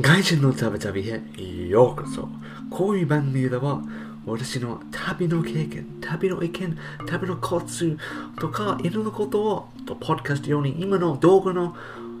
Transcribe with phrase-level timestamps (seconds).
[0.00, 2.26] 外人の旅旅へようこそ。
[2.70, 3.82] こういう番組では
[4.24, 7.98] 私の旅の経験、旅の意見、旅のコツ
[8.38, 11.76] とか、いろんなことを、とポッドキャスト用に今の動画の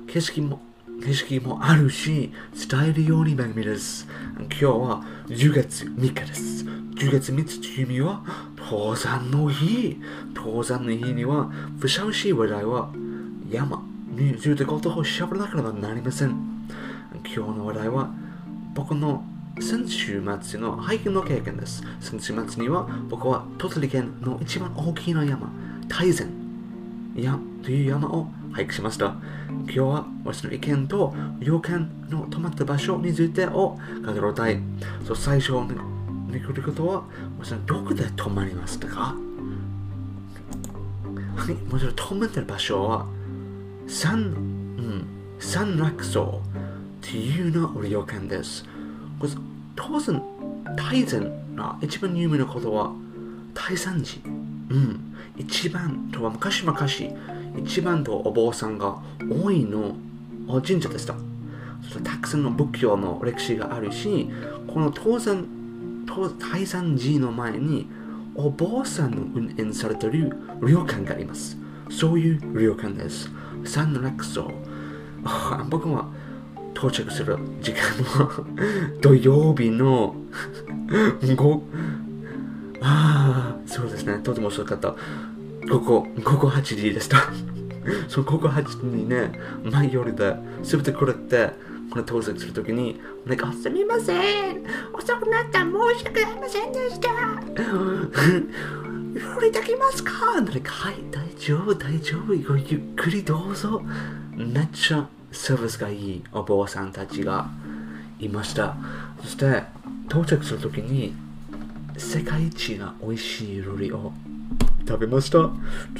[0.06, 0.60] 景色も
[1.02, 2.30] 景色もあるし、
[2.70, 4.06] 伝えるように番組です。
[4.38, 6.64] 今日は10月3日です。
[6.64, 8.22] 10月3日という意味は、
[8.58, 9.98] 登山の日。
[10.34, 12.90] 登山の日には、ふさわしい話題は、
[13.50, 16.49] 山についてことを喋らなければなりません。
[17.24, 18.10] 今日の話題は、
[18.74, 19.24] 僕の
[19.60, 21.82] 先週末のハイキングの経験です。
[22.00, 25.50] 先週末には、僕は鳥取県の一番大きな山、
[25.88, 26.28] 大山
[27.14, 29.14] やという山をハイクしました。
[29.64, 34.60] 今日は私の意見と旅館の泊まった場所についてを語りたい。
[35.04, 35.68] そう最初に
[36.32, 37.04] に来ることは、
[37.38, 39.14] 私はどこで泊まりましたか？
[41.36, 43.06] はい、もちろん泊まってる場所は、
[43.88, 44.22] 三、う
[44.80, 45.04] ん、
[45.38, 46.40] 三楽荘
[47.00, 48.64] というの旅館です。
[49.18, 49.32] これ
[49.76, 50.22] 当然、
[50.76, 52.92] 大山の一番有名なことは、
[53.54, 54.20] 大山寺。
[54.70, 56.78] うん、一番とは昔々、
[57.58, 59.96] 一番とお坊さんが多いの
[60.64, 61.14] 神社でした。
[61.92, 64.28] そたくさんの仏教の歴史があるし、
[64.68, 65.46] この東山、
[66.06, 67.88] 東大山寺の前に
[68.34, 71.56] お坊さんの運営されている旅館があります。
[71.90, 73.30] そういう旅館です。
[73.64, 74.50] 三の楽荘。
[75.24, 76.08] あ僕は
[76.74, 78.44] 到着する時間は
[79.00, 80.14] 土曜日の
[81.36, 81.62] 午
[82.82, 84.18] ああ、そうですね。
[84.22, 84.94] とても遅かった。
[85.68, 87.18] 午後、午後8時でした。
[88.08, 89.32] その午後8時にね、
[89.64, 91.50] 前夜で、すべてこれって、
[91.90, 94.64] これ到着するときに、なんか、すみません。
[94.94, 95.60] 遅くなった。
[95.60, 97.10] 申し訳ありませんでした。
[99.12, 100.40] 料理できますか？
[100.40, 102.34] なんか、はい、大丈夫、大丈夫。
[102.34, 103.82] ゆっくりどうぞ。
[104.36, 107.48] めっちゃサービスがいいお坊さんたちが
[108.18, 108.76] いました。
[109.22, 109.62] そして、
[110.08, 111.14] 到着するときに、
[111.96, 114.12] 世界一が美味しい料理を
[114.86, 115.38] 食べました。
[115.38, 115.50] ちょ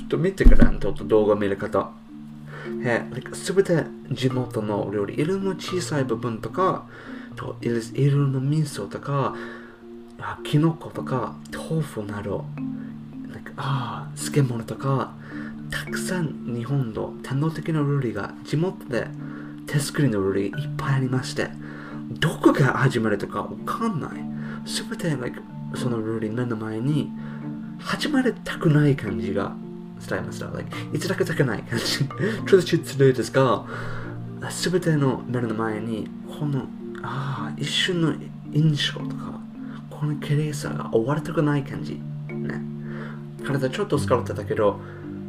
[0.04, 0.78] っと見てください。
[0.78, 1.90] ちょっと動画見る方。
[2.82, 6.86] えすべて地元の料理、いろんな小さい部分とか、
[7.36, 9.34] といろいろな味噌とか、
[10.18, 12.44] あキノコとか、豆腐など、
[13.28, 15.14] なんかああ、漬物とか、
[15.70, 19.06] たくさん日本の天皇的な料理が地元で
[19.66, 21.48] 手作りの料理いっぱいありまして、
[22.10, 24.10] どこが始まるとかわかんない。
[24.68, 25.40] すべて、like
[25.74, 27.10] そのルール目の前に
[27.78, 29.54] 始まりたくない感じが
[30.06, 30.46] 伝えました。
[30.46, 31.84] Like, いつだけたくない感じ。
[31.86, 33.64] ちょっと失礼ですが、
[34.50, 36.66] すべての目の前に、この、
[37.02, 38.14] ああ、一瞬の
[38.52, 39.40] 印象とか、
[39.88, 42.00] この綺麗さが終わりたくない感じ。
[42.28, 42.60] ね。
[43.44, 44.80] 体ちょっと疲れてたけど、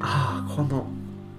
[0.01, 0.87] ああ、この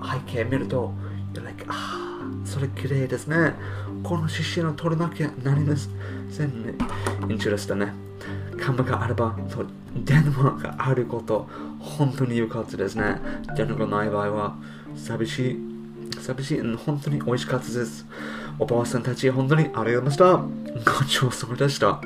[0.03, 0.93] 背景見ると、
[1.35, 3.55] you're like, ああ、それ綺麗ですね。
[4.03, 5.75] この写真を撮らなきゃなりま
[6.31, 6.75] せんね。
[7.29, 7.93] インチュラスだね。
[8.59, 13.17] 看板があれば、そう電話があること、本当に良かったですね。
[13.57, 14.57] 電話がない場合は、
[14.97, 15.59] 寂しい、
[16.21, 18.07] 寂しい、本当に美味しかったです。
[18.59, 20.37] おばあさんたち、本当にありがとうございました。
[20.99, 22.01] ごちそうさまでした。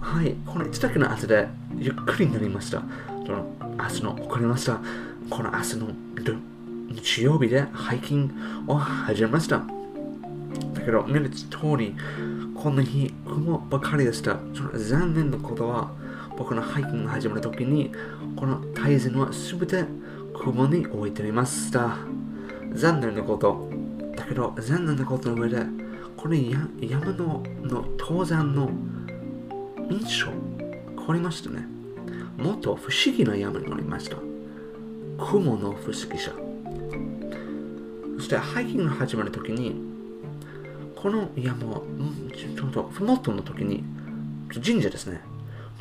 [0.00, 2.82] はい、この1だけの朝でゆっくりになりました。
[3.26, 3.46] その
[3.78, 4.78] 朝の送りました。
[5.30, 5.88] この朝の
[6.90, 8.28] 日曜日でハイキン
[8.66, 9.62] グを始めました。
[10.74, 11.48] だけど、見る通
[11.78, 11.94] り、
[12.54, 14.38] この日、雲ばかりでした。
[14.54, 15.90] その残念なことは、
[16.36, 17.90] 僕のハイキングが始まるときに、
[18.36, 19.84] この大山はすべて
[20.34, 21.96] 雲に置いてありました。
[22.72, 23.70] 残念なこと。
[24.16, 25.58] だけど、残念なことの上で、
[26.16, 28.70] このや山のの登山の
[29.90, 30.30] 印象、
[30.96, 31.66] 変わりましたね。
[32.36, 34.33] もっと不思議な山になりました。
[35.18, 36.32] 雲の不思議さ。
[38.16, 39.74] そして、ハイキングが始まるときに、
[40.96, 43.84] この山は、うんちょうど、ふもとの時に、
[44.54, 45.20] 神社ですね。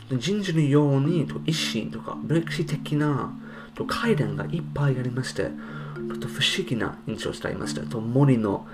[0.10, 3.34] 神社のように、と石とか、歴史的な
[3.76, 7.82] と階段がいっぱいありまして、ちょっと不思議な印象を伝えました。
[7.82, 8.66] と森の、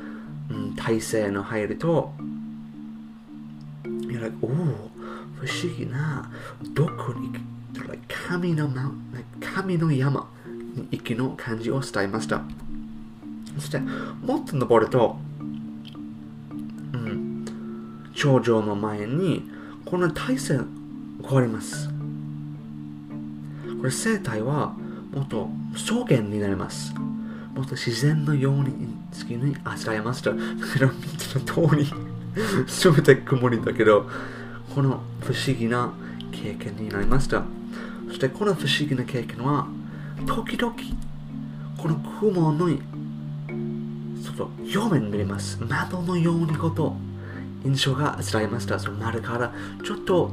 [0.49, 2.13] うん、体勢の入ると、
[4.19, 6.29] や、おお、不思議な、
[6.73, 7.31] どこに、
[8.07, 8.91] 神の、ま、
[9.39, 10.27] 神の山
[10.75, 12.41] に行きの感じを伝えました。
[13.55, 15.17] そして、もっと登ると、
[16.93, 17.45] うん、
[18.13, 19.49] 頂上の前に
[19.85, 20.65] この体勢が
[21.23, 21.89] 変わります。
[23.79, 24.75] これ生態は
[25.13, 26.93] もっと草原になります。
[27.55, 28.73] もっと自然のように
[29.11, 30.31] 月にあしらえました。
[30.31, 30.37] だ
[30.73, 31.87] けど見ての通り、
[32.67, 34.09] すべて曇りだけど、
[34.73, 35.91] この不思議な
[36.31, 37.43] 経験になりました。
[38.07, 39.67] そしてこの不思議な経験は、
[40.25, 40.73] 時々、
[41.77, 42.69] この雲の
[44.21, 45.61] 外、表面見れます。
[45.63, 46.95] 窓のようにこと、
[47.65, 48.79] 印象が伝えました。
[48.79, 50.31] その丸からちょっと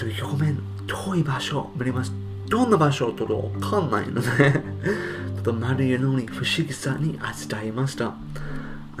[0.00, 2.12] 表面遠い場所見れます。
[2.48, 4.28] どんな場所とわかんないので
[5.36, 7.18] ちょっと丸いのに不思議さに
[7.48, 8.14] 伝えました。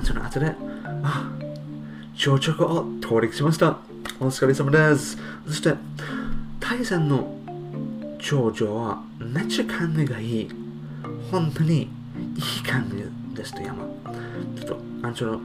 [0.02, 0.54] その後で、
[1.02, 1.30] あ、
[2.14, 3.78] 朝食を登録しました。
[4.20, 5.18] お疲れ様です。
[5.46, 5.74] そして、
[6.60, 7.34] 大山の
[8.18, 10.50] 頂上はめっちゃ感じがいい？
[11.30, 13.04] 本当にいい感じ
[13.36, 13.84] ですと山。
[14.56, 15.40] ちょっと、あの、ちょっと、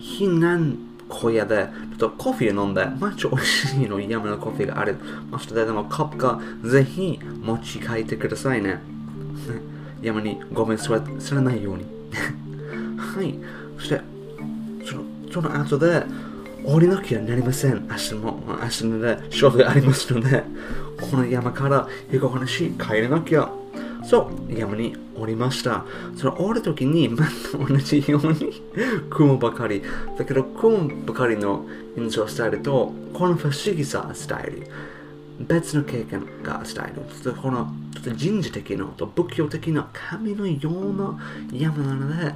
[0.00, 0.78] 避難
[1.08, 4.96] 小屋で、ちょっとコーヒー飲んで、まあちょ美味しいの山のコーヒーがある。
[5.30, 8.80] まあ、それでもカップがぜひ持ち帰ってくださいね。
[10.02, 11.00] 山にごめんすら
[11.40, 11.84] ないように。
[12.96, 13.38] はい。
[13.76, 14.00] そして、
[14.84, 16.04] そのその後で、
[16.64, 17.88] 降りなきゃなりません。
[17.88, 20.42] 明日も、明日ので勝負がありますので、
[21.00, 23.50] この山から横話帰らなきゃ。
[24.04, 25.84] そう、山に降りました。
[26.16, 28.62] その降るときに、また同じように
[29.10, 29.82] 雲ばかり。
[30.18, 31.66] だけど、雲ばかりの
[31.96, 34.66] 印象を伝えると、この不思議さを伝える。
[35.46, 37.32] 別の経験が伝える。
[37.34, 41.18] このちょっと神社的なと仏教的な神のような
[41.52, 42.34] 山なので、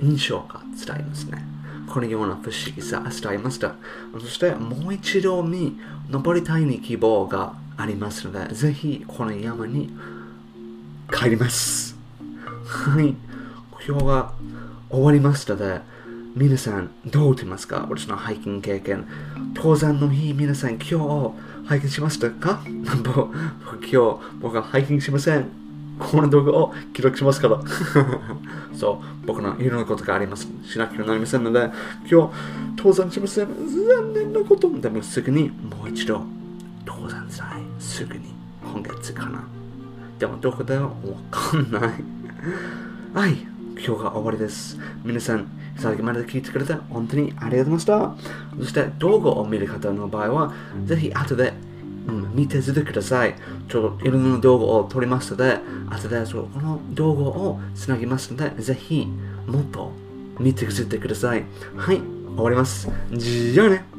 [0.00, 1.44] 印象が伝えますね。
[1.88, 3.74] このような不思議さを伝えました。
[4.20, 5.78] そしてもう一度に
[6.10, 9.90] 登りたいに希望がありますので、ぜひこの山に
[11.12, 11.96] 帰ります。
[12.66, 13.14] はい。
[13.86, 14.32] 今日が
[14.90, 15.80] 終わりましたで、
[16.36, 17.86] 皆さんどう言いますか？
[17.88, 19.06] 私のハイキング経験。
[19.54, 20.96] 登山の日、皆さん今日
[21.66, 22.60] ハイキングしましたか？
[23.04, 23.30] 僕
[23.80, 25.67] 今日僕はハイキングしません。
[25.98, 27.60] この動画を記録しますから。
[28.74, 30.48] そう、僕のいろんなことがあります。
[30.64, 31.70] しなきゃなりませんので、
[32.10, 32.32] 今日、
[32.76, 33.46] 登山しません。
[33.46, 34.70] 残念なこと。
[34.80, 36.22] でもすぐにもう一度、
[36.86, 37.28] 登山、
[37.78, 39.42] すぐに、今月かな。
[40.18, 40.90] でもどこだよわ
[41.30, 41.82] かんない。
[43.14, 44.78] はい、今日が終わりです。
[45.04, 45.46] 皆さん、
[45.76, 48.16] 最後まで聞いてくれて本当にありがとうございまし
[48.56, 48.60] た。
[48.60, 50.52] そして動画を見る方の場合は、
[50.84, 51.54] ぜひ後で、
[52.32, 53.34] 見ててください。
[53.68, 55.58] ちょっといろんな動画を撮りますので、
[55.88, 59.06] 後でこの動画をつなぎますので、ぜひ
[59.46, 59.92] もっと
[60.38, 61.44] 見てください。
[61.76, 62.00] はい、
[62.36, 62.88] 終わります。
[63.12, 63.97] じゃあね。